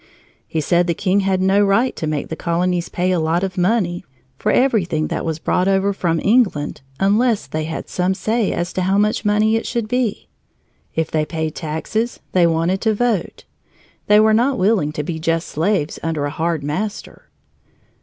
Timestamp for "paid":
11.23-11.53